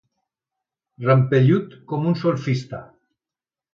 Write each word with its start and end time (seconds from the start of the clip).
Rampellut 1.03 1.77
com 1.93 2.09
un 2.13 2.19
solfista. 2.23 2.81